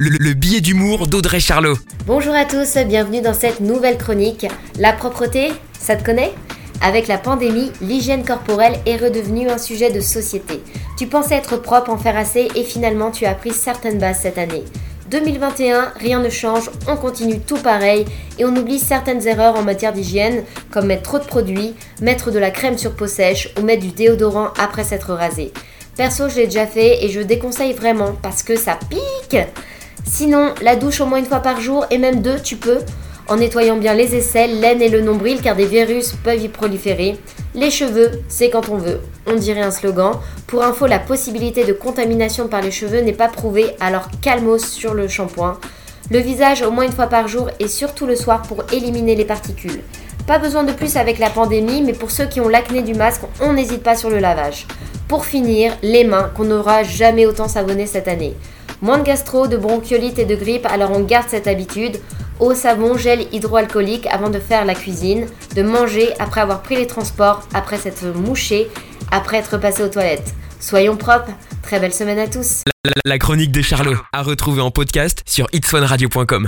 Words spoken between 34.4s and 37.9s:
l'aine et le nombril car des virus peuvent y proliférer. Les